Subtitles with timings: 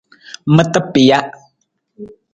[0.55, 1.19] Mata pija.